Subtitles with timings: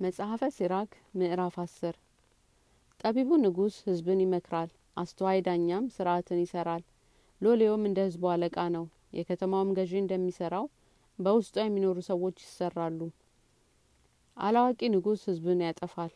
[0.00, 1.94] መጽሐፈ ሲራክ ምዕራፍ አስር።
[3.00, 6.82] ጠቢቡ ንጉስ ህዝብን ይመክራል አስተዋይ ዳኛም ስርዓትን ይሰራል
[7.40, 8.84] ሎሌውም እንደ ህዝቡ አለቃ ነው
[9.18, 10.64] የከተማውም ገዢ እንደሚሰራው
[11.18, 13.00] በውስጧ የሚኖሩ ሰዎች ይሰራሉ።
[14.36, 16.12] አላዋቂ ንጉስ ህዝብን ያጠፋል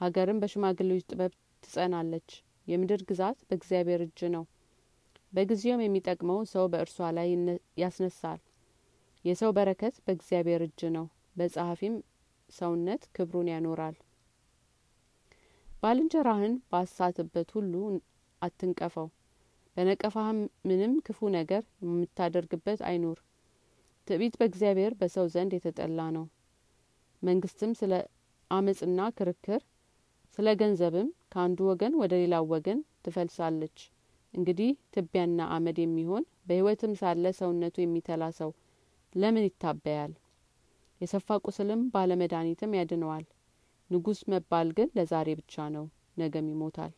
[0.00, 2.28] ሀገርም በሽማግሌዎች ጥበብ ትጸናለች።
[2.66, 4.44] የምድር ግዛት በእግዚአብሔር እጅ ነው
[5.32, 7.30] በጊዜውም የሚጠቅመው ሰው በእርሷ ላይ
[7.82, 8.42] ያስነሳል።
[9.24, 11.06] የሰው በረከት በእግዚአብሔር እጅ ነው።
[11.38, 11.96] በጸሐፊም
[12.50, 13.96] ሰውነት ክብሩን ያኖራል።
[15.66, 17.72] ባልንጀራህን ባሳትበት ሁሉ
[18.42, 19.08] አትንቀፈው።
[19.76, 23.18] በነቀፋህም ምንም ክፉ ነገር የምታደርግበት አይኑር።
[24.08, 26.24] ትዕቢት በእግዚአብሔር በሰው ዘንድ የተጠላ ነው።
[27.22, 27.92] መንግስትም ስለ
[28.50, 29.60] አመጽና ክርክር
[30.38, 33.78] ስለ ገንዘብም ከአንዱ ወገን ወደ ሌላው ወገን ትፈልሳለች።
[34.34, 38.50] እንግዲህ ትቢያና አመድ የሚሆን በህይወትም ሳለ ሰውነቱ የሚተላ ሰው
[39.12, 40.12] ለምን ይታበያል
[41.00, 43.24] የሰፋ ቁስልም ባለመድኃኒትም ያድነዋል።
[43.90, 45.84] ንጉስ መባል ግን ለዛሬ ብቻ ነው
[46.18, 46.92] ነገም ይሞታል።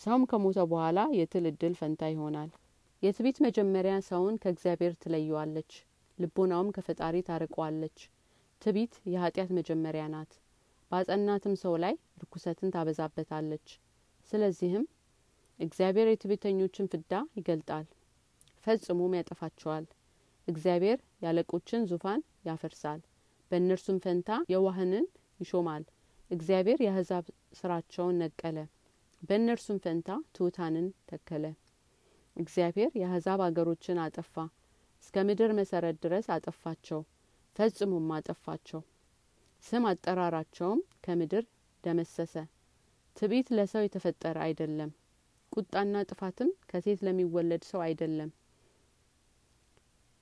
[0.00, 2.50] ሰውም ከሞተ በኋላ የትል እድል ፈንታ ይሆናል።
[3.02, 5.70] የትቢት መጀመሪያ ሰውን ከእግዚአብሔር ትለየዋለች
[6.18, 7.98] ልቦናውም ከፈጣሪ ታርቀዋለች
[8.62, 10.32] ትቢት የኃጢአት መጀመሪያ ናት።
[10.90, 13.66] በአጸናትም ሰው ላይ ርኩሰትን ታበዛበታለች።
[14.30, 14.84] ስለዚህም
[15.58, 17.86] እግዚአብሔር የትዕቢተኞችን ፍዳ ይገልጣል
[18.66, 19.84] ፈጽሞም ያጠፋቸዋል።
[20.48, 23.00] እግዚአብሔር ያለቆችን ዙፋን ያፈርሳል
[23.50, 25.06] በእነርሱም ፈንታ የዋህንን
[25.40, 25.84] ይሾማል።
[26.30, 28.58] እግዚአብሔር የአህዛብ ስራቸውን ነቀለ
[29.22, 31.44] በእነርሱም ፈንታ ትሑታንን ተከለ።
[32.36, 34.34] እግዚአብሔር የአህዛብ አገሮችን አጠፋ
[35.02, 37.00] እስከ ምድር መሰረት ድረስ አጠፋቸው
[37.56, 38.80] ፈጽሞም አጠፋቸው።
[39.64, 41.44] ስም አጠራራቸውም ከምድር
[41.84, 42.34] ደመሰሰ።
[43.16, 44.90] ትዕቢት ለሰው የተፈጠረ አይደለም
[45.52, 48.30] ቁጣና ጥፋትም ከሴት ለሚወለድ ሰው አይደለም።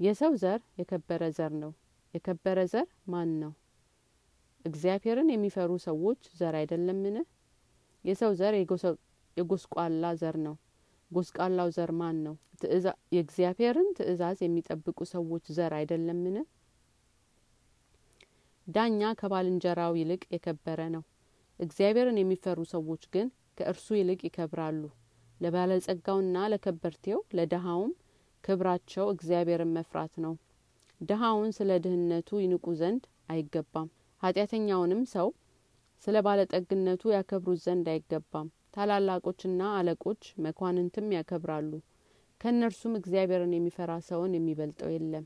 [0.00, 1.72] የሰው ዘር የከበረ ዘር ነው
[2.14, 3.52] የከበረ ዘር ማን ነው
[4.64, 7.16] እግዚአብሔርን የሚፈሩ ሰዎች ዘር አይደለምን?
[8.04, 8.54] የሰው ዘር
[9.36, 10.54] የጎስቋላ ዘር ነው።
[11.10, 12.34] ጎስቋላው ዘር ማን ነው
[13.14, 16.36] የእግዚአብሔርን ትእዛዝ የሚጠብቁ ሰዎች ዘር አይደለምን?
[18.66, 21.02] ዳኛ ከባልንጀራው ይልቅ የከበረ ነው።
[21.60, 24.82] እግዚአብሔርን የሚፈሩ ሰዎች ግን ከእርሱ ይልቅ ይከብራሉ።
[25.40, 27.92] ለባለጸጋውና ለከበርቴው ለደሃውም
[28.44, 30.34] ክብራቸው እግዚአብሔርን መፍራት ነው
[31.00, 33.88] ድሀውን ስለ ድህነቱ ይንቁ ዘንድ አይገባም።
[34.22, 35.28] ኃጢአተኛውንም ሰው
[36.02, 41.70] ስለ ባለጠግነቱ ያከብሩት ዘንድ አይገባም። ታላላቆችና አለቆች መኳንንትም ያከብራሉ።
[42.40, 45.24] ከእነርሱም እግዚአብሔርን የሚፈራ ሰውን የሚበልጠው የለም።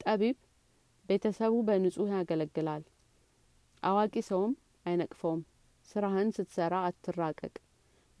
[0.00, 0.36] ጠቢብ
[1.08, 2.82] ቤተሰቡ በንጹህ ያገለግላል።
[3.82, 4.52] አዋቂ ሰውም
[4.86, 5.42] አይነቅፈውም።
[5.88, 7.54] ስራህን ስትሰራ አትራቀቅ።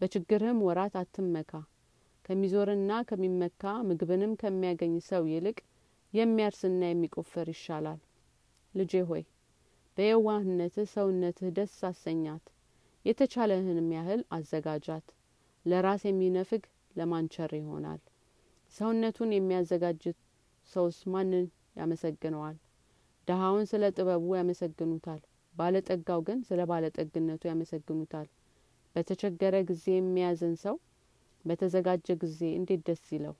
[0.00, 1.50] በችግርህም ወራት አትመካ።
[2.24, 5.58] ከሚዞርና ከሚመካ ምግብንም ከሚያገኝ ሰው ይልቅ
[6.12, 8.00] የሚያርስና የሚቆፍር ይሻላል።
[8.74, 9.22] ልጄ ሆይ
[9.98, 12.44] በየዋህነትህ ሰውነትህ ደስ አሰኛት።
[13.04, 15.06] የተቻለህንም ያህል አዘጋጃት።
[15.66, 16.62] ለራስ የሚነፍግ
[16.96, 18.00] ለማንቸር ይሆናል።
[18.74, 20.02] ሰውነቱን የሚያዘጋጅ
[20.70, 21.46] ሰውስ ማንን
[21.76, 22.56] ያመሰግነዋል?
[23.28, 25.20] ደሀውን ስለ ጥበቡ ያመሰግኑታል
[25.54, 28.28] ባለጠጋው ግን ስለ ባለጠግነቱ ያመሰግኑታል።
[28.96, 30.76] በተቸገረ ጊዜ የሚያዝን ሰው
[31.44, 33.34] በተዘጋጀ ጊዜ እንዴት ደስ ይለው